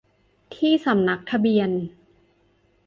[0.55, 1.69] ที่สำนักทะเบียน